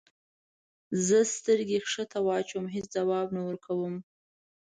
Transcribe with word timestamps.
زه 1.05 1.17
سترګې 1.35 1.79
کښته 1.85 2.19
واچوم 2.27 2.65
هیڅ 2.75 2.87
ځواب 2.95 3.27
نه 3.35 3.41
ورکوم. 3.47 3.95